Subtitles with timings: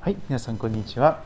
[0.00, 1.22] はい、皆さんこんにちは。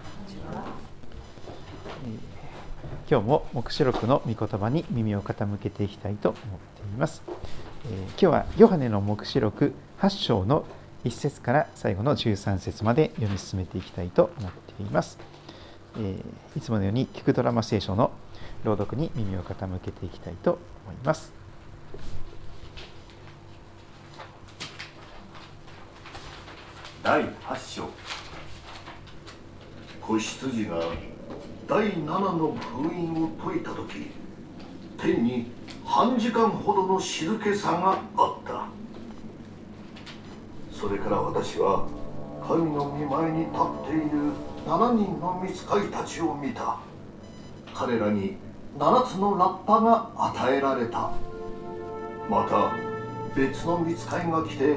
[3.09, 7.23] 今日も黙示録の御言葉に耳を傾けていきたいと思っています。
[7.87, 10.65] えー今日はヨハネの黙示録8章の
[11.05, 15.19] 1節から最後の13節まで読み進めていきたいと思っています。
[15.97, 18.11] えーいつものように聞くドラマ聖書の
[18.65, 21.33] 朗読に耳を傾けていきたいと思います。
[27.05, 28.04] 第8章
[30.07, 30.81] 子羊が
[31.67, 34.11] 第7の封印を解いた時
[34.99, 35.51] 天に
[35.83, 38.67] 半時間ほどの静けさがあった。
[40.71, 41.87] それから私は
[42.47, 44.33] 神の御前に立っている
[44.67, 46.77] 7人の御使いたちを見た。
[47.75, 48.37] 彼らに
[48.79, 51.13] 7つのラッパが与えられた。
[52.29, 52.73] また
[53.35, 54.77] 別の見つかいが来て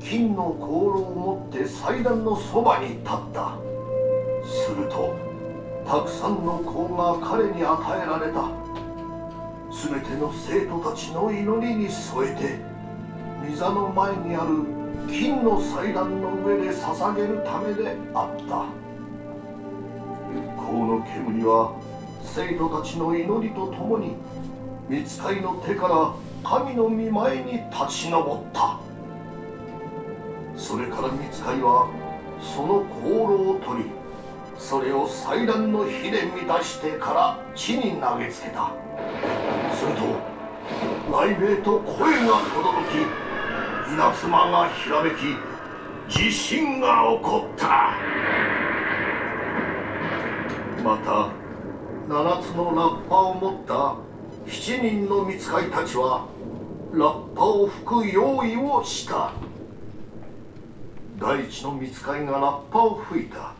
[0.00, 3.04] 金の香炉を持って祭壇のそばに立っ
[3.34, 3.71] た。
[4.44, 5.16] すると
[5.86, 8.48] たくさんの香が彼に与えられた。
[9.72, 12.60] 全ての生徒たちの祈りに添えて
[13.48, 14.64] 御座の前にある
[15.08, 18.66] 金の祭壇の上で捧げるためであった。
[20.56, 21.74] 香の煙は
[22.22, 24.14] 生徒たちの祈りとともに
[24.90, 26.14] 御使いの手から
[26.48, 28.78] 神の御前に立ち上った。
[30.54, 31.88] それから御使いは
[32.40, 33.90] その香炉を取り
[34.62, 38.70] それを祭壇の火で満たしてから地に投げつけた。
[39.74, 40.02] すると
[41.10, 45.14] 雷鳴と声が轟き稲妻がひらめき
[46.08, 47.94] 地震が起こった。
[50.82, 51.28] また
[52.08, 53.96] 七つのラッパを持った
[54.46, 56.26] 七人の御使いたちは
[56.92, 59.32] ラッパを吹く用意をした。
[61.18, 63.52] 第一の御使いがラッパを吹いた。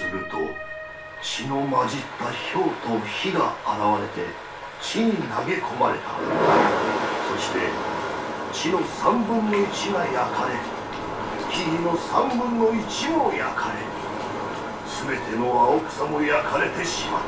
[0.00, 0.38] すると
[1.20, 2.24] 血の混じった
[2.56, 4.32] 氷と火が現れて
[4.80, 6.16] 地に投げ込まれた。
[7.28, 7.60] そして
[8.50, 10.54] 地の三分の一が焼かれ
[11.52, 13.76] 木々の三分の一も焼かれ
[15.06, 17.20] 全ての青草も焼かれてしまっ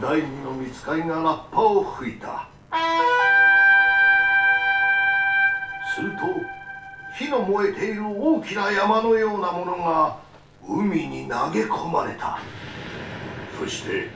[0.00, 0.06] た。
[0.06, 2.48] 第二の御使いがラッパを吹いた。
[5.94, 6.18] すると
[7.20, 10.16] 火の燃えている大きな山のようなものが
[10.66, 12.38] 海に投げ込まれた。
[13.58, 14.08] そして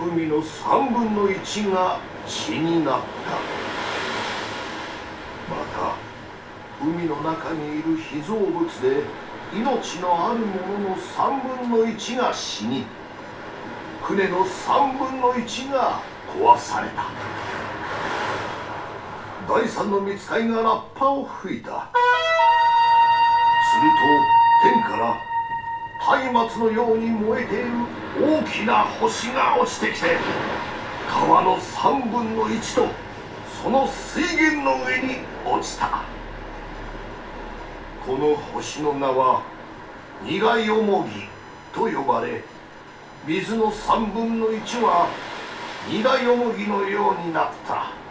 [0.00, 3.06] 海の三分の一が血になった。
[5.52, 5.94] また
[6.82, 9.02] 海の中にいる被造物で
[9.52, 12.86] 命のあるものの三分の一が死に
[14.02, 16.00] 船の三分の一が
[16.34, 17.51] 壊された。
[19.48, 21.70] 第三の見つかいがラッパを吹いた。
[21.70, 21.74] す
[23.76, 23.96] ると
[24.62, 25.18] 天から
[26.32, 27.64] 松明のように燃えている
[28.20, 30.16] 大きな星が落ちてきて
[31.08, 32.86] 川の三分の一と
[33.62, 36.02] その水源の上に落ちた。
[38.06, 39.42] この星の名は
[40.24, 41.28] 苦いよもぎ
[41.72, 42.42] と呼ばれ
[43.26, 45.08] 水の三分の一は
[45.88, 48.01] 苦いよもぎのようになった。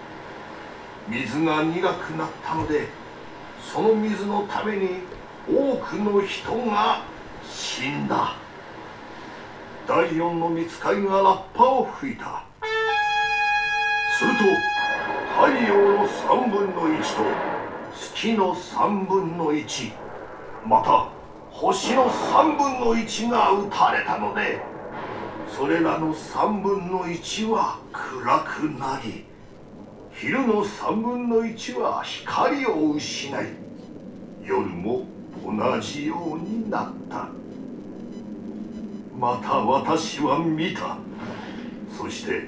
[1.12, 2.88] 水が苦くなったので
[3.62, 5.02] その水のために
[5.46, 7.04] 多くの人が
[7.50, 8.36] 死んだ。
[9.86, 12.46] 第四の見つかいがラッパを吹いた。
[14.18, 14.38] すると
[15.36, 17.24] 太陽の三分の一と
[17.94, 19.92] 月の三分の一
[20.66, 21.10] また
[21.50, 24.62] 星の三分の一が打たれたので
[25.58, 29.31] それらの三分の一は暗くなり
[30.22, 33.46] 昼の三分の一は光を失い
[34.44, 35.08] 夜も
[35.44, 37.28] 同じようになった。
[39.18, 40.98] また私は見た。
[41.98, 42.44] そして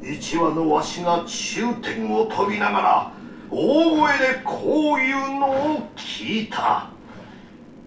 [0.00, 3.12] 一羽のわしが中天を飛びながら
[3.50, 6.90] 大声でこういうのを聞いた。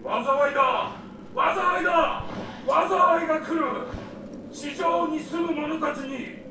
[0.04, 0.92] 災いだ
[1.34, 2.24] 災いだ
[2.68, 3.86] 災いが来る。
[4.52, 6.41] 地上に住む者たちに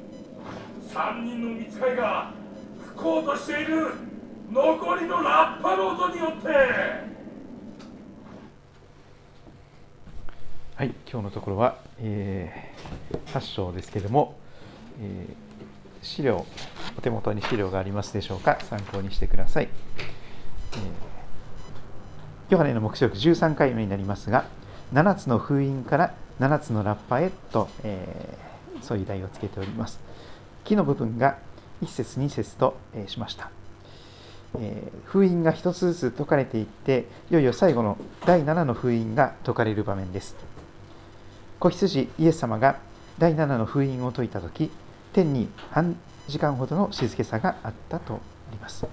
[0.93, 2.33] 三人の見つかいが
[2.95, 3.91] 吹こうとしている
[4.51, 6.47] 残りのラッパの音によって
[10.75, 14.35] はい、今日のところは、えー、8章ですけれども、
[14.99, 15.33] えー
[16.03, 16.47] 資料、
[16.97, 19.69] お手元に資料がありますでしょうか、参考にしてください。
[20.73, 20.79] えー
[22.49, 24.43] ヨハネの目視録13回目になりますが、
[24.91, 28.51] 7つの封印から7つのラッパへと、えー
[28.81, 29.99] そういう題をつけております。
[30.63, 31.37] 木の部分が
[31.81, 33.49] 1節2節と、えーしました。
[34.59, 40.35] えー、封印が一つずつ解かれていっていよいよ最後の第7の封印が解かれる場面です。
[41.59, 42.79] 子羊イエス様が
[43.17, 44.71] 第7の封印を解いた時
[45.13, 45.95] 天に半
[46.27, 48.17] 時間ほどの静けさがあったとあ
[48.51, 48.85] ります。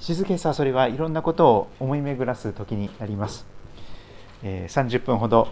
[0.00, 3.46] 静けさそれはいろんなことを思い巡らす時になります。
[4.42, 5.48] 30分ほど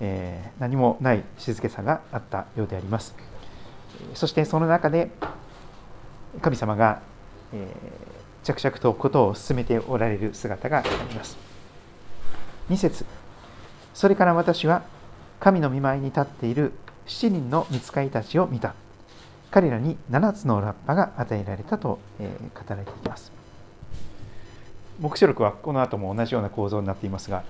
[0.00, 3.14] え何もない静けさがあったようであります。
[4.14, 5.10] そしてその中で
[6.40, 7.00] 神様が
[8.42, 11.36] 着々とことを進めておられる姿があります。
[12.70, 13.04] 2節。
[13.94, 14.82] それから私は
[15.40, 16.72] 神の見舞いに立っている
[17.06, 18.74] 7人の見つかりたちを見た。
[19.50, 23.30] 彼らに7つのラッパが与えられたと、え語られています。
[25.00, 27.42] 黙示録はこの後も同じような構造になっていますが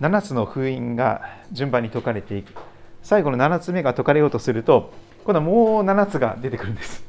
[0.00, 2.52] 7つの封印が順番に解かれていく。
[3.02, 4.92] 最後の7つ目が解かれようとすると
[5.24, 7.04] 今度はもう7つが出てくるんです。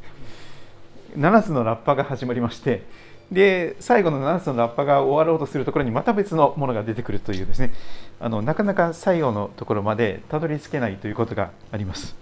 [1.18, 2.84] 7つのラッパが始まりまして
[3.32, 7.72] で最後の7つのラッパが終わろうとするところにまた別のものが出てくるというですね。
[8.20, 12.16] あのなかなか最後のところまでたどり着けないということがあります、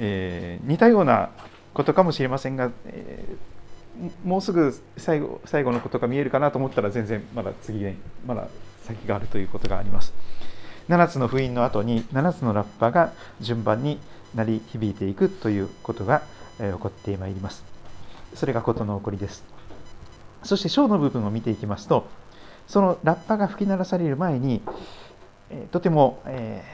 [0.00, 1.30] えー、似たような
[1.72, 8.48] ことかもしれませんが、えー、もうすぐ最後最後のことが見えるかなと思ったら全然まだ次ねまだ
[8.82, 10.12] 先があるということがあります。
[10.90, 14.00] 7つの封印の後に7つのラッパが順番に
[14.34, 16.22] 鳴り響いていくということが
[16.58, 17.64] 起こってまいります。
[18.34, 19.44] それが事の起こりです。
[20.42, 22.08] そして章の部分を見ていきますと
[22.66, 24.62] そのラッパが吹き鳴らされる前に
[25.70, 26.64] とても、え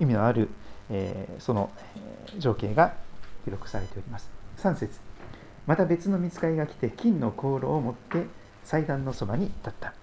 [0.00, 0.48] ー、意味のある、
[0.90, 1.70] えー、その
[2.38, 2.94] 情景が
[3.44, 4.28] 記録されております。
[4.58, 4.98] 3節。
[5.68, 8.26] また別の見つかりが来て金の香炉を持って
[8.64, 9.94] 祭壇のそばに立った。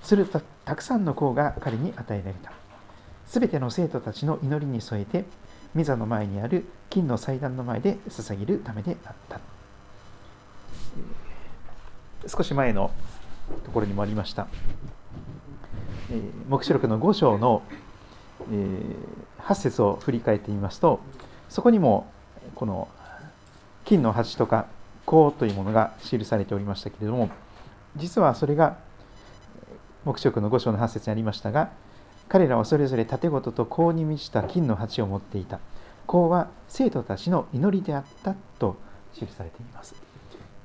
[0.00, 2.52] するとたくさんの香が彼に与えられた。
[3.28, 5.24] すべての生徒たちの祈りに添えて
[5.76, 9.38] 御座の前にある金の祭壇の前で捧げるためであった。
[12.26, 12.90] 少し前の
[13.64, 14.48] ところにもありました、
[16.10, 17.62] えー、黙示録の5章の、
[18.50, 21.00] えー、8節を振り返ってみますと
[21.48, 22.10] そこにも
[22.54, 22.88] この
[23.84, 24.66] 金の鉢とか
[25.06, 27.30] 香というものが記されておりましたけれども
[27.96, 28.76] 実はそれが
[30.04, 31.70] 黙示録の5章の8節にありましたが
[32.28, 35.60] 彼らはそれぞれ盾事と香に満ちた金の鉢を持っていた。
[36.06, 38.76] 香は生徒たちの祈りであったと
[39.14, 39.94] 記されています。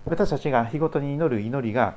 [0.06, 1.96] 私たちが日ごとに祈る祈りが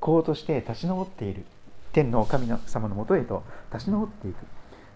[0.00, 1.44] 香として立ち上っている。
[1.92, 4.36] 天の神様のもとへと立ち上っていく。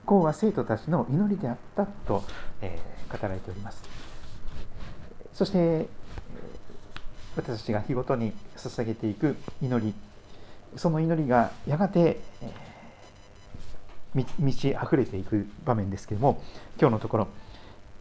[0.06, 2.24] 香は生徒たちの祈りであったと、
[2.62, 3.82] えー、語られております。
[5.32, 5.88] そして
[7.36, 9.94] 私たちが日ごとに捧げていく祈り。
[10.76, 12.50] その祈りがやがて、えー、
[14.16, 16.42] 満ち溢れていく場面ですけれども
[16.80, 17.28] 今日のところ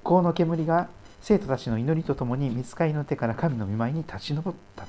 [0.03, 0.87] 香の煙が
[1.21, 4.85] 生徒たちの祈りとともに見つかりの手から神の御前に立ち上った。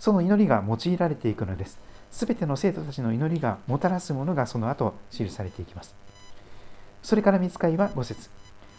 [0.00, 1.78] その祈りが用いられていくのです。
[2.10, 5.94] すべての生徒たちの祈りがもたらすものがその後記されていきます。
[7.02, 8.28] それから見つかりは5節。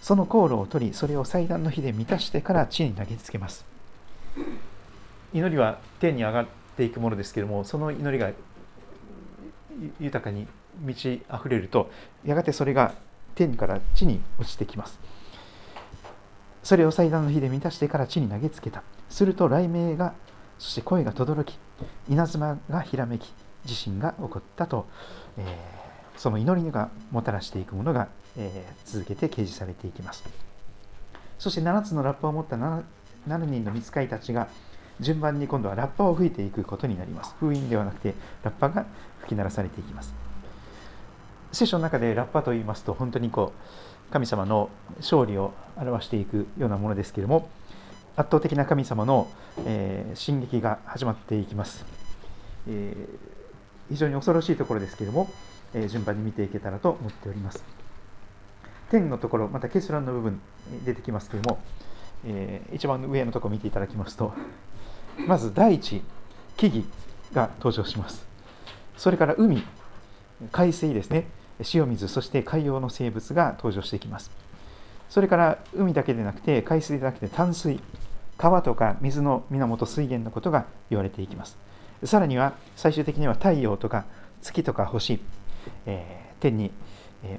[0.02, 3.64] その航路を取りそれを祭壇の火で満たしてから地に投げつけます。
[5.34, 8.32] 祈りは天に上がっていくものですけれどもその祈りが
[10.00, 10.48] 豊かに
[10.80, 11.92] 満ち溢れると
[12.26, 12.94] やがてそれが
[13.36, 15.00] 天から地に落ちてきます。
[16.64, 18.84] それを祭壇の火で満たしてから地に投げつけた。
[19.10, 20.14] すると雷鳴が
[20.60, 21.58] そして声が轟き
[22.08, 23.34] 稲妻がひらめき
[23.66, 24.88] 地震が起こったと、
[25.38, 30.24] えー、その祈りがもたらしていくものが、えー、続けて掲示されていきます。
[31.40, 32.84] そして7つのラッパを持った 7,
[33.28, 34.48] 7人の見つかりたちが
[35.02, 37.36] 順番に今度はラッパを吹いていくことになります。
[37.40, 38.86] 封印ではなくてラッパが
[39.20, 40.14] 吹き鳴らされていきます。
[41.52, 43.52] 聖書の中でラッパと言いますと本当にこ
[44.10, 47.50] う神様の勝利を表していくようなものですけれども
[48.16, 49.28] 圧倒的な神様の、
[49.66, 51.86] えー、進撃が始まっていきます、
[52.68, 55.30] えー、非常に恐ろしいところですけれども、
[55.74, 57.64] えー、順番に見ていけたらと思っております。
[58.90, 60.42] 天のところまた結論の部分
[60.86, 61.60] 出てきますけれども、
[62.26, 64.34] え一番上のところ見ていただきますと
[65.28, 66.02] まず大地
[66.58, 66.84] 木々
[67.34, 68.26] が登場します。
[68.98, 69.64] それから海
[70.52, 71.28] 海水ですね。
[71.74, 74.32] 塩水そして海洋の生物が登場してきます。
[75.10, 77.80] それから海だけでなくて海水でなくて淡水
[78.38, 81.58] 川とか水の源水源のことが言われていきます。
[82.04, 84.06] さらには最終的には太陽とか
[84.42, 85.20] 月とか星、
[85.86, 86.72] えー、天に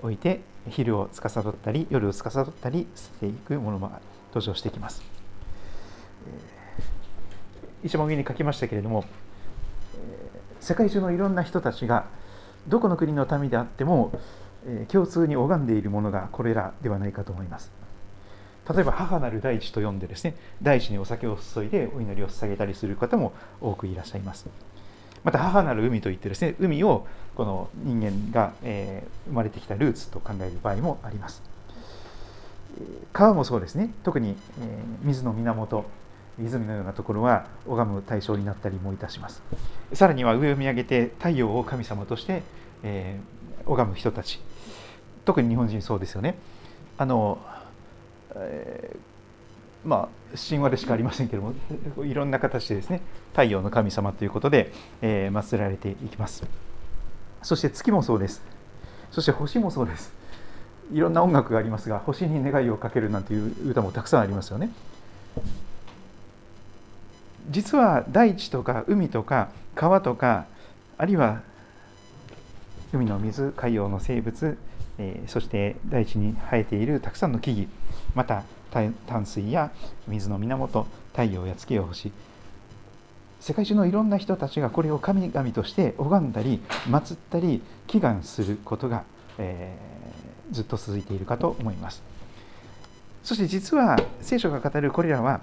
[0.02, 3.90] おいて昼を司ったり夜を司ったりしていくものも
[4.28, 5.02] 登場してきます、
[7.84, 9.04] 一番上に書きましたけれども、
[10.60, 12.06] 世界中のいろんな人たちが
[12.68, 14.12] どこの国の民であっても
[14.88, 17.72] 共通に拝んでいるものがこれらではないかと思います。
[18.72, 24.46] 例えば母なる大地と呼んでですね大地にお酒を注いでお祈りを捧げたりする方も多くいらっしゃいます。
[25.24, 31.42] また母なる海といってですね海をこの人間が、えー、生まれてきたルーツと考える場合もあります。
[33.12, 33.92] 川もそうですね。
[34.04, 34.36] 特に、えー、
[35.02, 35.84] 水の源
[36.38, 39.42] 泉のようなところは拝む対象になったりもいたします。
[39.92, 42.42] さらには上を見上げて太陽を神様として、
[42.82, 44.40] えー、拝む人たち。
[45.24, 46.36] 特に日本人そうですよね。
[46.98, 47.38] あの、
[48.34, 51.54] えー、まあ神話でしかありませんけれど
[51.96, 54.72] もいろんな形でですね太陽の神様ということで、
[55.02, 56.44] えー、祀られていきます。
[57.42, 58.42] そして月もそうです。
[59.10, 60.12] そして星もそうです。
[60.92, 64.70] いろんな音楽がありますが星に願いをかけるなんていう歌もたくさんありますよね。
[67.50, 70.46] 実は大地とか海とか川とか
[70.98, 71.42] あるいは
[72.92, 74.58] 海の水海洋の生物、
[74.98, 77.66] えー、そして大地に生えているたくさんの木々
[78.14, 79.70] また淡水や
[80.06, 82.12] 水の源太陽や月や星
[83.40, 89.04] 世界中のいろんな人たちがこれを神々として拝んだり祀ったり祈願することが、
[89.38, 92.02] えー、ずっと続いているかと思います。
[93.24, 95.40] そして実は聖書が語るこれらは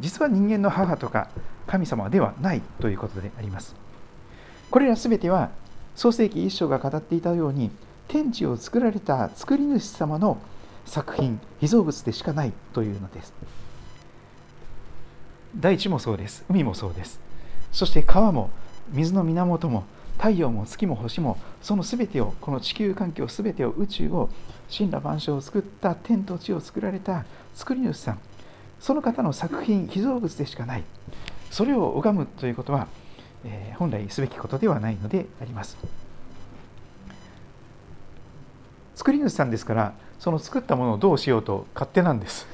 [0.00, 1.28] 実は人間の母とか
[1.66, 3.74] 神様ではないということであります。
[4.70, 5.50] これらすべては
[5.94, 7.70] 創世紀一章が語っていたように
[8.08, 10.38] 天地を作られた作り主様の
[10.86, 13.32] 作品被造物でしかないというのです。
[15.56, 16.44] 大地もそうです。
[16.48, 17.20] 海もそうです。
[17.72, 18.50] そして川も
[18.92, 19.84] 水の源も
[20.16, 24.28] 太陽も月も星もその全てをこの地球環境全てを宇宙を
[24.76, 28.18] 神羅万象を作った天と地を作られた作り主さん
[28.80, 30.84] その方の作品被造物でしかない。
[31.50, 32.88] それを拝むということは、
[33.44, 35.76] えー、本来すべきことではないのであります。
[38.94, 42.46] 作り主さんですからその作ったものをどうしようと勝手なんです。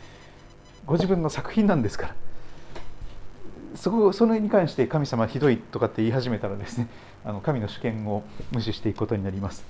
[0.86, 2.14] ご自分の作品なんですから。
[3.74, 6.88] そこそれに関して神様ひどいとかって言い始めたらですね
[7.24, 9.64] あの神の主権を無視していくことになります、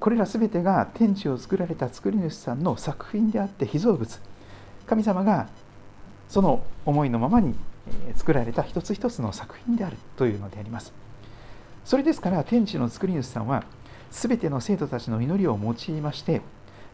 [0.00, 4.20] これら全てが天地を作られた作り主さんの作品であって被造物。
[4.86, 5.48] 神様が
[6.28, 7.54] その思いのままに
[8.16, 10.92] 作られた一つ一つの作品であるというのであります。
[11.84, 13.64] それですから天地の作り主さんは
[14.10, 16.42] 全ての生徒たちの祈りを用いまして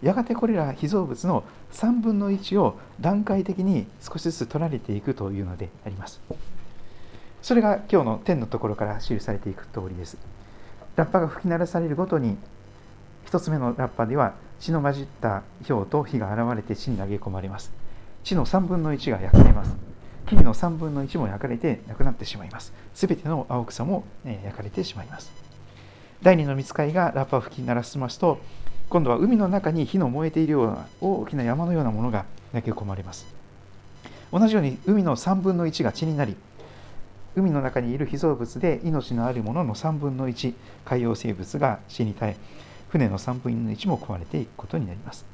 [0.02, 6.20] やがてこれら被造物の3分の1を段階的に少しずつ取られていくというのであります。
[7.40, 10.16] それが今日の天のところから記されていく通りです。
[10.96, 12.36] ラッパが吹き鳴らされるごとに
[13.26, 17.72] 1つ目のラッパでは血の混じった氷と火が現れて地に投げ込まれます。
[18.22, 19.76] 地の3分の1が焼かれます。
[20.26, 22.72] 木々の3分の1も焼かれてなくなってしまいます。
[22.94, 25.30] すべての青草も焼かれてしまいます。
[26.22, 28.38] 第二の見つかりがラッパを吹き鳴らしますと
[28.88, 33.26] 今度は海の中に火の燃えているような大きな山のようなものが投げ込まれます。
[34.32, 36.36] 同じように海の3分の1が血になり
[37.36, 40.54] 海の中にいる被造物で命のあるものの3分の1
[40.84, 42.36] 海洋生物が死に絶え
[42.94, 45.24] 船の3分の1も壊れていくことになります。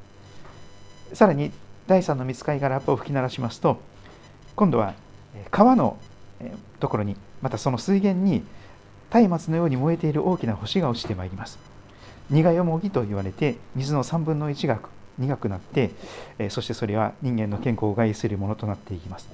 [1.12, 1.52] さらに
[1.86, 3.78] 第3の見つかりがラップを吹き鳴らしますと
[4.56, 4.94] 今度は
[5.50, 5.98] 川の
[6.78, 8.42] ところにまたその水源に
[9.28, 11.58] 松明のように燃えている大きな星が落ちてまいります。
[12.30, 14.80] 苦よもぎと言われて水の3分の1が
[15.18, 15.90] 苦くなって
[16.48, 19.28] そしてそれは人間の健康を害するものとなっていきます。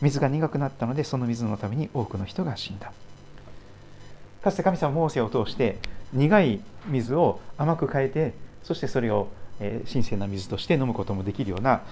[0.00, 2.90] 水が苦くなったのでその水のために多くの人が死んだ。
[4.46, 5.76] かつて神様モーセを通して
[6.12, 9.26] 苦い水を甘く変えてそしてそれを
[9.90, 11.82] 神聖な水として飲むこともできるような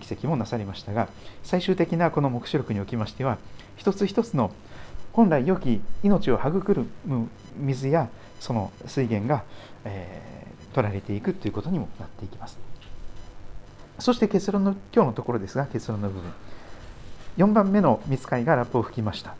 [0.00, 1.08] 奇跡もなされましたが
[1.42, 3.38] 最終的なこの黙示録におきましては
[3.78, 4.52] 一つ一つの
[5.14, 9.44] 本来良き命を育む水やその水源が、
[9.86, 12.58] えー、取られていくということにもなっていきます。
[13.98, 16.30] そして結論の今日のところですが結論の部分。
[17.38, 19.34] 4番目の見つかりがラップを吹きました。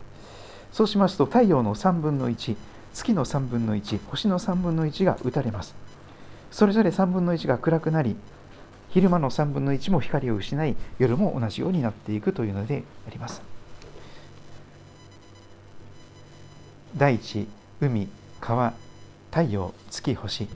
[0.73, 2.57] そうしますと太陽の3分の1
[2.95, 5.75] 月の3分の1星の3分の1が打たれます。
[6.51, 8.17] それぞれ3分の1が暗くなり
[8.91, 13.43] 昼間の3分の1も光を失い夜も同じようになっていくというのであります。
[16.97, 17.49] 大地
[17.81, 18.09] 海
[18.41, 18.75] 川
[19.31, 20.49] 太陽月星。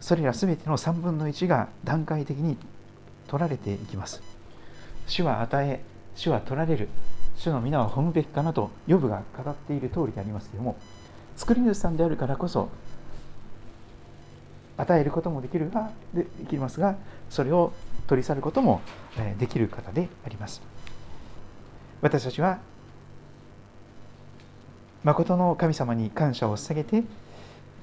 [0.00, 2.58] それらすべての3分の1が段階的に
[3.28, 4.22] 取られていきます。
[5.06, 5.82] 主は与え
[6.16, 6.88] 主は取られる。
[7.36, 10.76] 主の皆は褒むべきかなとヨブが語っている通りでありますけれども
[11.36, 12.68] 作り主さんであるからこそ
[14.76, 16.96] 与えることもできるができますが
[17.30, 17.72] それを
[18.06, 18.80] 取り去ることも
[19.38, 20.62] できる方であります。
[22.00, 22.58] 私たちは
[25.04, 27.02] 誠の神様に感謝を捧げて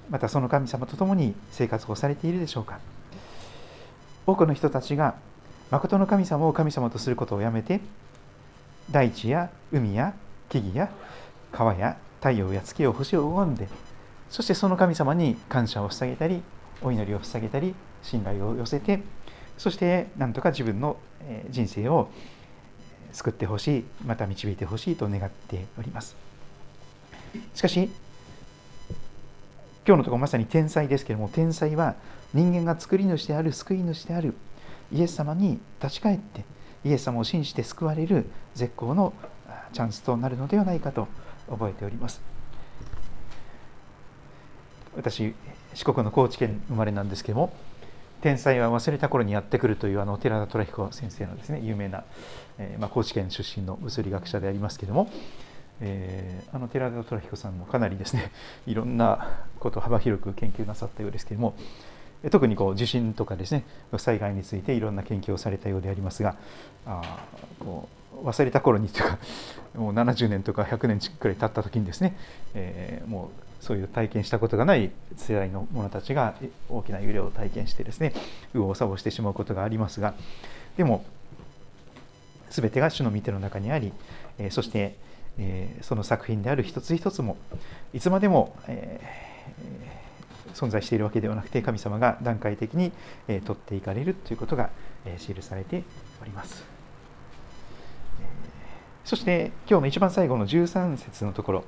[0.09, 2.79] またその神様と共に生活をされているでしょうか。
[4.27, 5.15] 多くの人たちが
[5.71, 7.79] 誠の神様を神様とすることをやめて
[8.91, 10.13] 大地や海や
[10.49, 10.91] 木々や
[11.51, 13.67] 川や太陽や月を星を拝んで
[14.29, 16.41] そしてその神様に感謝を捧げたり
[16.81, 19.01] お祈りを捧げたり信頼を寄せて
[19.57, 20.97] そしてなんとか自分の
[21.49, 22.09] 人生を
[23.11, 26.15] 救ってほしいまた導いてほしいと願っております。
[27.53, 27.89] しかし
[29.85, 31.95] 今日のところまさに天才ですけれども天才は
[32.33, 34.33] 人間が作り主である救い主である
[34.91, 36.43] イエス様に立ち返って
[36.83, 39.13] イエス様を信じて救われる絶好の
[39.73, 41.07] チャンスとなるのではないかと
[41.49, 42.21] 覚えております。
[44.95, 45.33] 私
[45.73, 47.53] 四国の高知県生まれなんですけども
[48.21, 52.03] 天才は忘れた頃にやってくるというあの寺田虎彦先生のですね有名な、
[52.59, 55.09] えー、まあ、高知県出身の物理学者でありますけども、
[55.79, 58.31] えー、あの寺田虎彦さんもかなりですね
[58.67, 61.55] いろんなことを幅広く研究なさったようですけども
[62.29, 63.63] 特にこう地震とかですね
[63.97, 66.35] 災害についていろんな研究をされたようでありますが
[66.85, 67.25] あ
[67.59, 67.89] こ
[68.23, 69.17] う忘れた頃にというか
[69.75, 72.15] もう70年とか100年くらい経った時にですね、
[72.53, 76.35] えー、もうそういう体験したことがない世代の者たちが
[76.69, 78.13] 大きな揺れを体験してですね
[78.53, 80.13] 右往左往してしまうことがありますが
[80.77, 81.03] でも
[82.49, 83.93] 全てが主の御手の中にあり、
[84.37, 84.97] えそして、
[85.37, 87.37] えその作品である一つ一つも
[87.93, 88.99] いつまでも、え
[90.53, 92.91] 存在しているわけではなくて神様が段階的に、
[93.27, 94.69] え取っていかれるということが、
[95.05, 95.83] え記されて
[96.21, 96.63] おります。
[99.03, 101.63] そして今日の一番最後の13節のところ、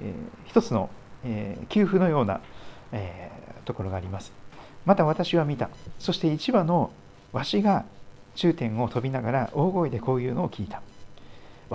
[0.00, 0.12] え
[0.46, 0.90] 一つの
[1.24, 2.40] え、給付のような、
[2.92, 3.30] え、
[3.64, 4.32] ところがあります。
[4.84, 5.70] また私は見た。
[5.98, 6.90] そして一羽の
[7.32, 7.84] わしが
[8.34, 10.82] 中天を飛びながら大声でこういうのを聞いた。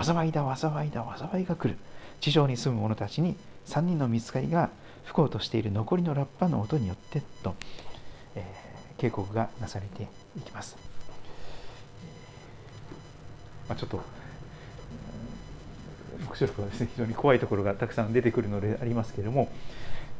[0.02, 1.78] 災いだ、災いだ、災いが来る。
[2.20, 4.70] 地上に住む者たちに3人の見つかりが
[5.06, 7.56] 吹こうとしている残りのラッパの音によってと、
[8.36, 10.08] えー、警告がなされて
[10.38, 10.76] いきます。
[13.68, 14.02] まあ、ちょっと
[16.24, 19.50] 黙示録はですね非常に怖いところがたくさん出てくるのでありますけれども、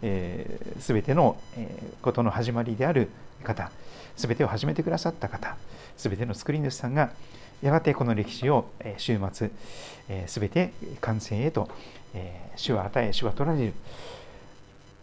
[0.02, 1.70] えー、全ての、え
[2.02, 3.10] ことの始まりである
[3.44, 3.72] 方
[4.16, 5.58] 全てを始めてくださった方
[5.98, 7.12] 全ての作り主さんが
[7.62, 9.52] やがてこの歴史を、え終末、
[10.10, 11.70] えー、全て完成へと、
[12.14, 13.74] えー、主は与え主は取られる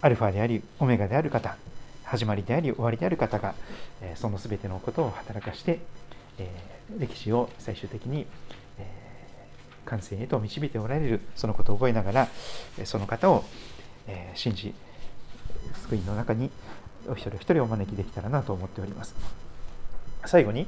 [0.03, 1.57] アルファでありオメガである方
[2.05, 3.55] 始まりであり終わりである方が、
[4.03, 5.79] えその全てのことを働かして、
[6.39, 6.51] え
[6.99, 8.27] 歴史を最終的に
[8.79, 8.85] え
[9.85, 12.29] 完成へと導いておられるそのことを覚えながら
[12.85, 13.45] その方を
[14.09, 14.75] え信じ
[15.83, 16.51] 救いの中に
[17.07, 19.15] お一人お一人お招きできたらなと思っております。
[20.27, 20.67] 最後に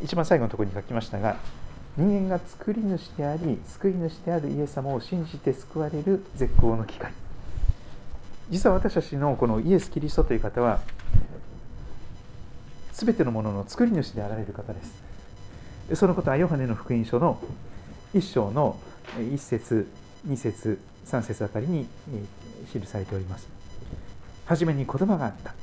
[0.00, 1.36] 一番最後のところに書きましたが
[1.98, 7.12] 人間が作り主であり救い主であるイエス様を信じて救われる絶好の機会。
[8.50, 10.80] 実は私たちのこのイエス・キリストという方は
[12.92, 15.10] 全てのものの作り主であられる方です。
[15.94, 17.40] そのことはヨハネの福音書の
[18.14, 18.76] 1章の
[19.16, 19.88] 1節
[20.26, 21.86] 2節3節あたりに
[22.72, 23.48] 記されております。
[24.46, 25.54] 初めに言葉があった。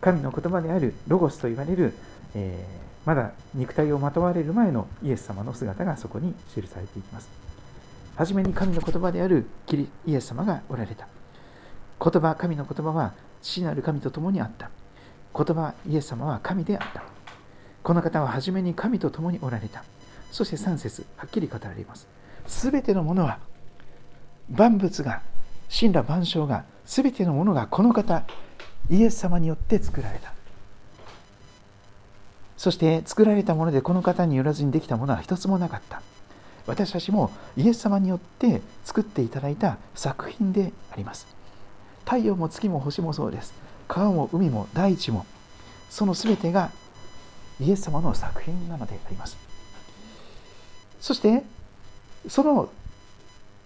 [0.00, 1.92] 神の言葉であるロゴスと言われる、
[2.34, 7.28] えー、まだ肉体をまとわれる前のイエス様の姿がそこに記されていきます。
[8.16, 9.44] 初めに神の言葉である
[10.06, 11.06] イエス様がおられた。
[12.02, 14.70] 言葉神の言葉は父なる神と共にあった
[15.36, 17.02] 言葉イエス様は神であった
[17.82, 19.84] この方は初めに神と共におられた
[20.30, 22.06] そして3節はっきり語られます。
[22.46, 23.38] すべてのものは
[24.50, 25.22] 万物が
[25.70, 28.24] 神羅万象がすべてのものがこの方
[28.88, 30.32] イエス様によって作られた。
[32.56, 36.02] そして作られたものでこの方によらずにできたものは一つもなかった。
[36.66, 41.39] 私たちもイエス様によって作っていただいた作品であります。
[42.10, 43.54] 太陽も月も星もそうです。
[43.86, 45.24] 川も海も大地も
[45.88, 46.72] その全てが
[47.60, 49.36] イエス様の作品なのであります。
[51.00, 51.44] そして
[52.26, 52.68] その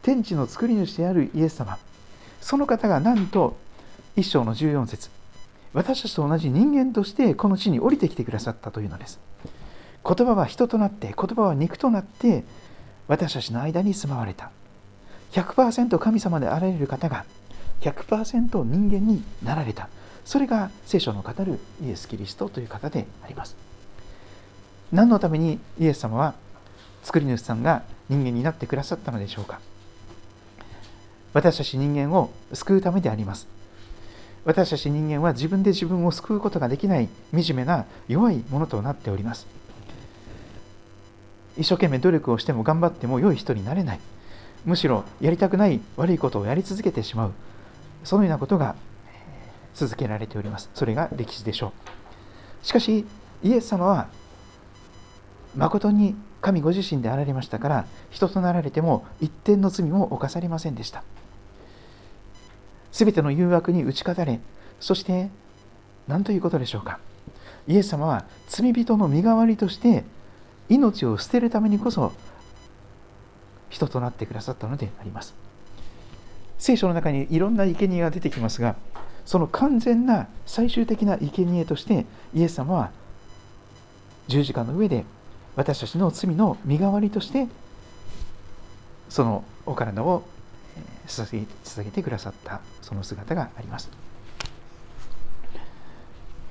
[0.02, 1.78] 天地の作り主であるイエス様
[2.42, 3.56] その方がなんと
[4.14, 5.08] 一章の14節
[5.72, 9.18] 私たちと同じ人間としてこの地に降りてきてくださったというのです
[10.06, 12.44] 言葉は人となって言葉は肉となって
[13.08, 14.50] 私たちの間に住まわれた
[15.32, 17.24] 100%神様であられる方が
[17.80, 19.88] 100%人間になられた。
[20.24, 23.56] それが聖書の語るイエス・キリストという方であります。
[24.92, 26.34] 何のためにイエス様は
[27.02, 29.60] 作り主さんが人間になってくださったのでしょうか。
[31.32, 33.46] 私たち人間を救うためであります。
[34.44, 39.46] 私たち人間は自分で自分を救うことができない惨めな弱いものとなっております。
[41.56, 44.00] 一生懸命努力をしても頑張っても良い人になれない。
[44.64, 47.32] むしろやりたくない悪いことをやり続けてしまう。
[48.04, 48.76] そのようなことが
[49.74, 50.70] 続けられております。
[50.74, 51.72] それが歴史でしょ
[52.62, 52.66] う。
[52.66, 53.04] しかし
[53.42, 54.08] イエス様は
[55.56, 61.02] 誠に神ご自身であられましたから人となられても一点の罪も犯されませんでした。
[62.92, 64.40] すべての誘惑に打ち勝たれ
[64.78, 65.30] そして
[66.06, 67.00] 何ということでしょうか。
[67.66, 70.04] イエス様は罪人の身代わりとして
[70.68, 72.12] 命を捨てるためにこそ
[73.70, 75.34] 人となってくださったのであります。
[76.64, 78.74] 聖書の中にいろんな生贄が出てきますが
[79.26, 82.90] その完全な最終的な生贄としてイエス様は
[84.28, 85.04] 十字架の上で
[85.56, 87.48] 私たちの罪の身代わりとして
[89.10, 90.22] そのお体を
[91.06, 93.90] 捧げてくださったその姿があります。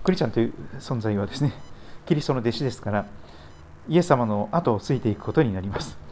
[0.04, 1.54] クリスチャンという存在はですね
[2.06, 3.08] キリストの弟子ですから
[3.90, 6.03] イエス様の後をついていくことになります。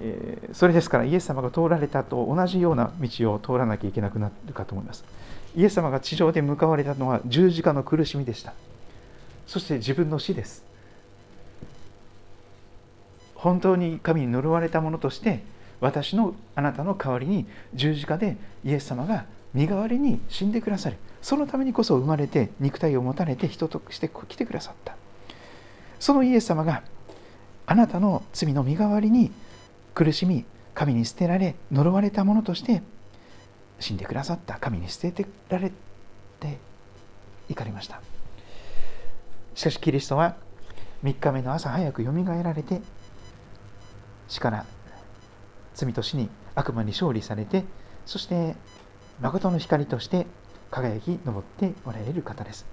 [0.00, 5.04] えそれですからイエス様が通られたと同じような道を通らなきゃいけなくなるかと思います。
[5.56, 8.52] イエス様が地上で向かわれたのは十字架の苦しみでした。
[9.46, 10.64] そして自分の死です。
[13.34, 15.42] 本当に神に呪われたものとして
[15.80, 20.96] 私のあなたの代わりに十字架でイエス様が身代わりに死んでくださる。
[21.22, 24.96] そのためにこそ生まれて肉体を持たれて人として来てくださった。
[25.98, 26.82] そのイエス様が
[27.66, 29.30] あなたの罪の身代わりに
[29.98, 32.82] 苦しみ神に捨てられ呪われたものとして
[33.80, 34.54] 死んでくださった。
[34.54, 35.72] 神に捨ててられ
[36.38, 36.58] て
[37.48, 38.00] 行かれました。
[39.56, 40.36] しかしキリストは
[41.02, 42.80] 3日目の朝早くよみがえられて
[44.28, 44.66] 死から
[45.74, 47.64] 罪と死に悪魔に勝利されて
[48.06, 48.54] そして
[49.20, 50.28] 誠の光として
[50.70, 52.66] 輝き昇っておられる方です。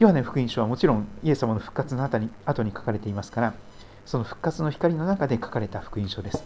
[0.00, 3.54] ヨハネ福音書はもちろんイエス様の復活の後に後に書かれていますから
[4.06, 6.42] その復活の光の中で書かれた福音書です。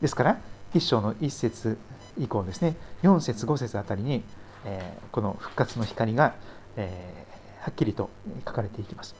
[0.00, 0.38] ですから
[0.74, 1.78] 一章の一節
[2.18, 4.22] 以降ですね4節5節あたりに、
[4.64, 6.34] えー、この復活の光が、
[6.76, 8.10] えー、はっきりと
[8.46, 9.14] 書かれていきます。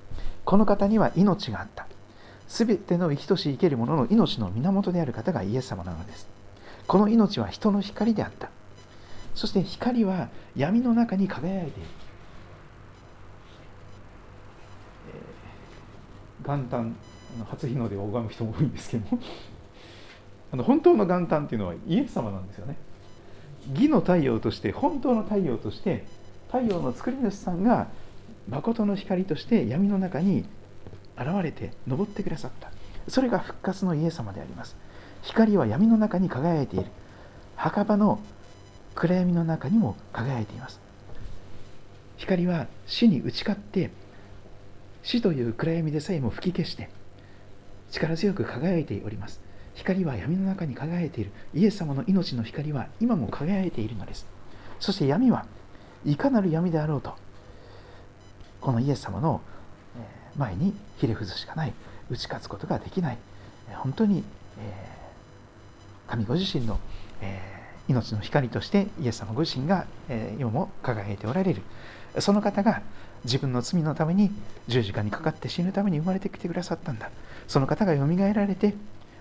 [0.45, 1.87] この方には命があった。
[2.49, 6.29] すべての生きとし生ける者のの命の源である方がイエス様なのです。
[6.87, 8.51] この命は人の光であった。
[9.35, 11.89] そして光は闇の中に輝いている、
[16.45, 16.97] 元旦
[17.51, 19.23] 初日の出を拝む人も多いんですけども。
[20.53, 22.77] あの本当の元旦っていうのはイエス様なんですよね。
[23.73, 26.05] 義の太陽として本当の太陽として
[26.49, 27.89] 太陽の作り主さんが
[28.49, 30.45] 誠の光として闇の中に
[31.17, 32.71] 現れて昇ってくださった。
[33.09, 34.77] それが復活のイエス様であります。
[35.23, 36.87] 光は闇の中に輝いている。
[37.57, 38.21] 墓場の
[38.95, 40.81] 暗闇の中にも輝いています。
[42.17, 43.91] 光は死に打ち勝って
[45.03, 46.91] 死という暗闇でさえも吹き消して
[47.91, 49.41] 力強く輝いております。
[49.75, 51.31] 光は闇の中に輝いている。
[51.55, 54.27] イエス様の命の光は今も輝いているのです。
[54.79, 55.47] そして闇は
[56.05, 57.15] いかなる闇であろうと
[58.61, 59.41] このイエス様の
[60.37, 61.73] 前にひれ伏すしかない。
[62.11, 63.19] 打ち勝つことができない。
[63.75, 64.25] 本当に、
[64.59, 64.89] え
[66.09, 66.79] 神ご自身の、
[67.21, 67.41] え
[67.89, 71.63] 命の光としてイエス様ご自身が、え今も輝いておられる。
[72.19, 72.83] その方が
[73.25, 74.31] 自分の罪のために
[74.67, 77.11] 十字架にかかって死ぬために生まれてきてくださったんだ。
[77.51, 78.75] その方がよみがえられて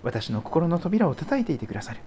[0.04, 2.00] 私の心の扉を叩いていてくださる。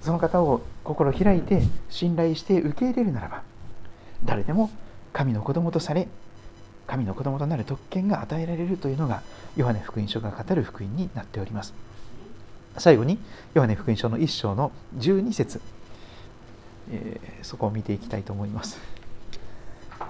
[0.00, 3.42] その方を心開いて信頼して受け入れるならば
[4.24, 4.70] 誰でも
[5.12, 6.08] 神の子供とされ
[6.86, 9.22] 神の子供となる特権が与えられるというのが
[9.56, 11.74] ヨハネ福音書が語る福音になっております。
[12.78, 13.18] 最後に
[13.52, 15.60] ヨハネ福音書の1章の12節、
[16.90, 18.80] えー、そこを見ていきたいと思います、
[20.00, 20.06] えー、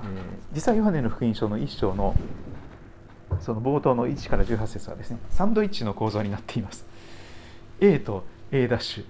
[0.55, 2.15] 実はヨハネの福音書の1章の
[3.41, 6.85] その冒頭の1から18節はですねサンドイッチの構造になっています。
[7.81, 9.05] A と A' ダッシュ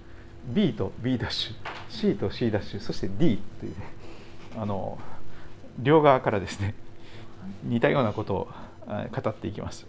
[0.47, 1.53] B と B' ダッシュ
[1.89, 3.77] C と C' ダッシュそして D というね
[4.57, 4.97] あの
[5.79, 6.75] 両側からですね
[7.63, 8.47] 似たようなことを
[8.87, 9.85] 語っていきます。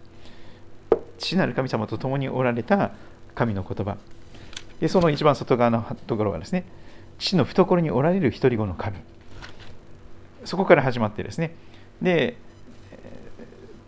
[1.18, 2.92] 父なる神様と共におられた
[3.35, 3.96] 神の言葉。
[4.81, 6.64] でその一番外側のところがですね
[7.18, 8.99] 父の懐におられる独り子の神。
[10.44, 11.55] そこから始まってですね。
[12.03, 12.37] で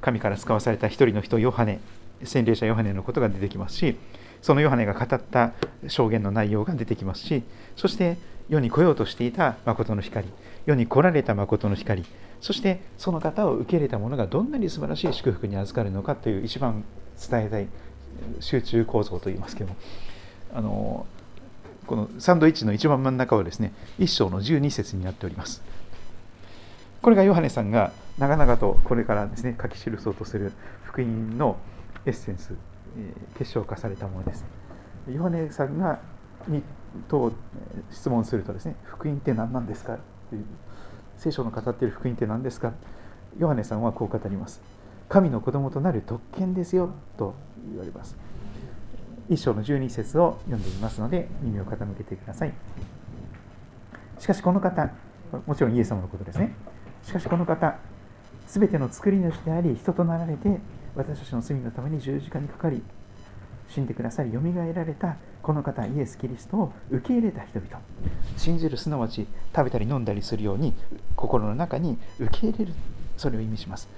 [0.00, 1.80] 神から使わされた一人の人ヨハネ
[2.24, 3.96] 洗礼者ヨハネのことが出てきますし
[4.42, 5.52] そのヨハネが語った
[5.88, 7.42] 証言の内容が出てきますし
[7.76, 8.16] そして
[8.48, 10.26] 世に来ようとしていた誠の光
[10.66, 12.04] 世に来られた誠の光
[12.40, 16.84] そしてその方を受け入れた者がどんなに素晴らしい祝福に預かるのかという一番
[17.18, 17.68] 伝えたい
[18.40, 19.76] 集中構造といいますけども
[20.54, 21.06] あの
[21.86, 25.62] このサンドイッチの一番真ん中はですね1章の12節になっております。
[27.02, 30.52] これがヨハネさんが長々とこれからですね書き記そうとする
[30.84, 31.56] 福音の
[32.06, 32.54] エッセンス、
[32.98, 34.44] え結晶化されたものです。
[35.08, 36.00] ヨハネさんが
[36.46, 36.62] に
[37.08, 37.32] と
[37.90, 39.98] 質問するとですね福音って何なんですか
[40.30, 40.44] という
[41.16, 42.72] 聖書の語っている福音って何ですか。
[43.38, 44.60] ヨハネさんはこう語ります。
[45.08, 47.34] 神の子供となる特権ですよと
[47.70, 48.16] 言われます。
[49.28, 52.52] 一章の12節を読んでいますので耳を傾けてください。
[54.18, 54.90] しかしこの方
[55.46, 56.54] もちろんイエス様のことですね。
[57.08, 57.78] しかしこの方
[58.46, 60.60] すべての作り主であり人となられて
[60.94, 62.82] 私たちの罪のために十字架にかかり
[63.70, 67.80] 死んでくださりよみがえられたこの方イエス・キリストを受け入れた人々。
[68.36, 70.74] 信じるすなわち食べたり飲んだりするように
[71.16, 72.74] 心の中に受け入れる
[73.16, 73.88] それを意味します。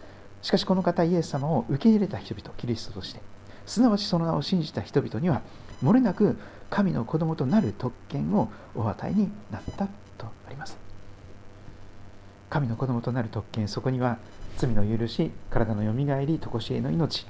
[0.41, 3.21] しかしこの方イエス様を受け入れた人々キリストとして。
[3.67, 5.43] すなわちその名を信じた人々には
[5.83, 6.39] もれなく
[6.71, 10.90] 神の子供となる特権をお与えになったとあります。
[12.51, 14.19] 神の子供となる特権そこには
[14.57, 17.25] 罪の許し体のよみがえり常しえの命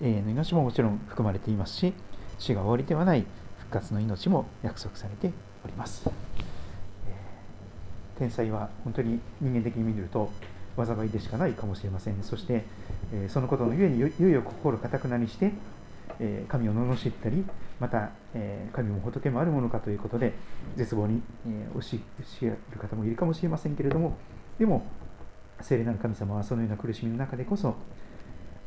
[0.00, 1.92] 永遠の命ももちろん含まれていますし
[2.38, 3.26] 死が終わりではない
[3.58, 6.08] 復活の命も約束されております、
[8.18, 10.30] 天才は本当に人間的に見ると
[10.76, 12.64] 災いでしかないかもしれませんそして、
[13.12, 15.50] えそのことのゆえにいよいよ心をかたくなにして、
[16.20, 17.44] え神を罵ったり
[17.78, 20.32] また、え神も仏もあるものかということで
[20.76, 24.16] 絶望に、え押ししる方もいるかもしれませんけれども
[24.58, 24.86] でも
[25.60, 27.74] 聖霊なる神様はそのような苦しみの中でこそ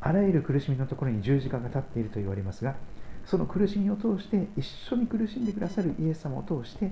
[0.01, 2.75] あらゆる苦しみのところに十字架が立っていると言われますが
[3.25, 6.91] その苦しみを通して一緒に苦しんでくださるイエス様を通して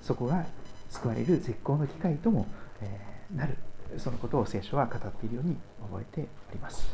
[0.00, 0.46] そこが
[0.88, 2.46] 救われる絶好の機会とも、
[2.80, 2.98] え
[3.34, 3.58] なる
[3.98, 5.56] そのことを聖書は語っているように
[5.90, 6.88] 覚えております。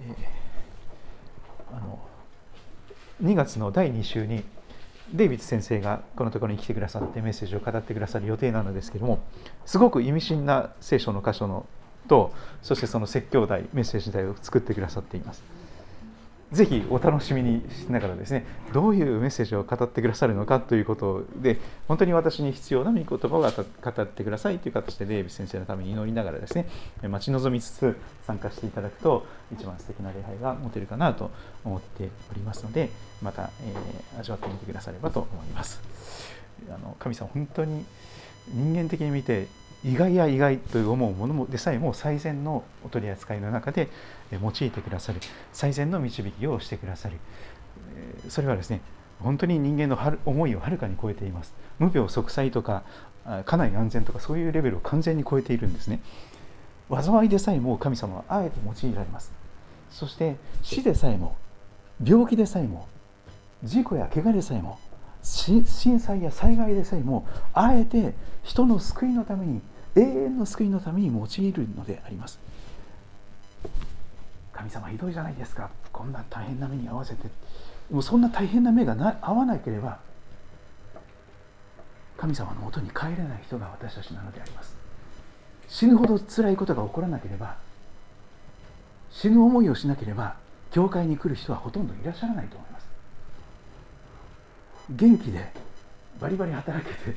[0.00, 1.98] えー、あの
[3.22, 4.44] 2月の第2週に
[5.12, 9.20] デイビッド先生がこのところに来てくださってメッセージを語ってくださる予定なのですけども
[9.66, 11.66] すごく意味深な聖書の箇所の
[12.08, 15.42] とそしてその説教題メッセージ題を作ってくださっています。
[16.52, 21.58] ぜひお楽しみにしながらですねどういうメッセージを語ってくださるのかということで
[21.88, 26.66] 本当に私に必要な御言葉を語ってくださいという形でデイビス先生のために祈りながらですね
[27.02, 31.30] 待ち望みつつ参加していただくと一番素敵な礼拝が持てるかなと
[31.64, 32.88] 思っておりますので
[33.20, 35.80] また、えー、味わってみてくださればと思います。
[36.70, 37.84] あの神様本当に
[38.48, 39.46] 人間的に見て
[39.84, 43.88] 意外や意外と思うものでさえも最善のお取り扱いの中で
[44.32, 45.20] 用いてくださる
[45.52, 47.16] 最善の導きをしてくださる。
[48.28, 48.80] それはですね
[49.20, 51.54] 本当に人間の思いをはるかに超えています。
[51.78, 52.82] 無病息災とか
[53.44, 56.00] 家内安全とかそういうレベルを完全に超えているんですね。
[56.90, 59.32] 災いでさえも神様はあえて用いられます。
[59.90, 61.36] そして死でさえも
[62.02, 62.86] 病気でさえも
[63.64, 64.78] 事故や怪我でさえも
[65.22, 65.64] 震
[65.98, 68.14] 災や災害でさえもあえて
[68.44, 69.60] 人の救いのために
[69.96, 72.38] 永遠の救いのために用いるのであります。
[74.58, 75.70] 神様ひどいじゃないですか。
[75.92, 77.28] こんな大変な目に遭わせて。
[77.92, 79.98] もうそんな大変な目がな合わなければ
[82.16, 84.76] 神様のもとに帰れない人が私たちなのであります。
[85.68, 87.56] 死ぬほど辛いことが起こらなければ
[89.10, 90.34] 死ぬ思いをしなければ
[90.72, 92.88] 教会に来る人はほとんどいらっしゃらないと思います。
[94.90, 95.52] 元気で
[96.20, 97.16] バリバリ働けて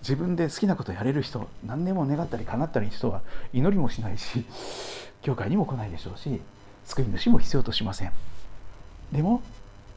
[0.00, 4.44] 自分で好きなことやれる人何でも願ったり叶ったり人は祈りもしないし
[5.22, 6.40] 教会にも来ないでしょうし
[6.84, 8.12] 救い主も必要としません。
[9.12, 9.42] でも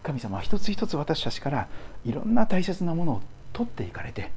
[0.04, 1.68] 神様は一つ一つ私たちから
[2.06, 3.22] いろんな大切なものを
[3.54, 4.32] 取っていかれて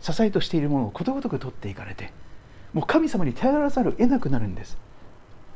[0.00, 2.12] 支えとしているものをことごとく取っていかれて
[2.74, 4.76] もう神様に頼らざるを得なくなるんです。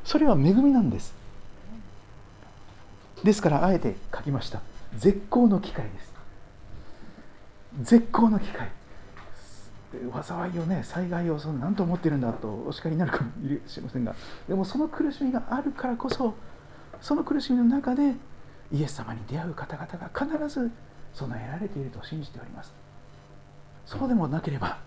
[0.05, 1.15] それは恵みなんです。
[3.23, 4.63] ですからあえて書きました。
[4.97, 6.15] 絶好の機会です。
[7.83, 8.71] 絶好の機会。
[10.22, 13.31] 災いをね災害をその何と思ってるんだとお叱りになるかも
[13.66, 14.14] しれませんが
[14.48, 16.35] でもその苦しみがあるからこそ
[17.00, 18.14] その苦しみの中で
[18.72, 20.70] イエス様に出会う方々が必ず
[21.14, 22.72] 備えられていると信じております。
[23.85, 24.79] そうでもなければ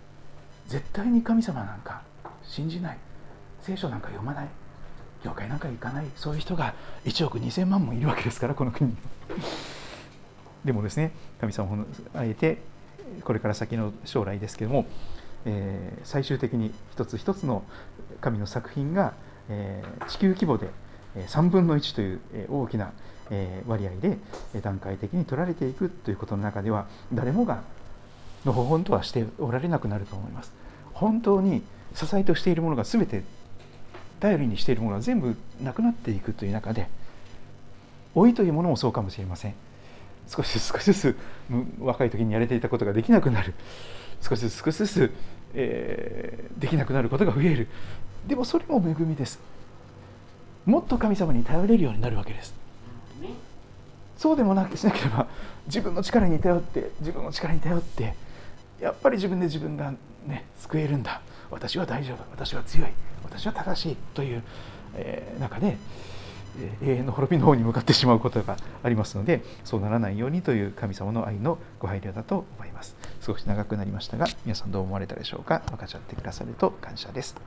[0.67, 2.01] 絶対に神様なんか
[2.43, 2.97] 信じない。
[3.61, 4.47] 聖書なんか読まない。
[5.23, 6.05] 教会なんか行かない。
[6.15, 6.73] そういう人が
[7.05, 8.97] 1億2000万もいるわけですからこの国に。
[10.63, 11.11] でもですね
[11.41, 11.85] 神様を
[12.15, 12.61] あえて
[13.23, 14.85] これから先の将来ですけども、
[15.45, 17.63] えー、最終的に一つ一つの
[18.21, 19.13] 神の作品が、
[19.49, 20.69] えー、地球規模で
[21.15, 22.91] 3分の1という大きな
[23.67, 24.17] 割合で
[24.61, 27.63] 段階的に取られていくということの中では誰もが
[28.45, 30.51] のほほんとはしておられなくなると思います。
[30.93, 31.63] 本当に
[31.95, 33.23] 支えとしているものが全て
[34.19, 36.87] 頼りにしているものが全部なくなっていくという中で
[38.15, 39.55] 老いというものもそうかもしれません。
[40.27, 41.17] 少しずつ少しずつ
[41.79, 43.53] 若い時にやれていたことができなくなる。
[44.21, 45.11] 少しずつ少しずつ、
[45.53, 47.67] えー、できなくなることが増える。
[48.27, 49.39] でもそれも恵みです。
[50.65, 52.53] もっと神様に頼れるようになるわけです。
[54.17, 55.27] そうでもなくしなければ
[55.65, 58.13] 自分の力に頼って自分の力に頼って
[58.79, 59.93] やっぱり自分で自分が
[60.25, 61.21] ね、救えるんだ。
[61.51, 62.23] 私は大丈夫。
[62.31, 62.89] 私は強い。
[63.23, 63.95] 私は正しい。
[64.13, 64.43] という、
[64.95, 65.77] えー、中で、
[66.81, 72.95] 永遠の滅びの方に向かってしまうことがありますのでそうならないようにという神様の愛のご配慮だと思います。
[73.21, 75.61] 少し長くなりましたが皆さんどう思われたでしょうか？
[75.67, 77.35] 分かち合ってくださると感謝です。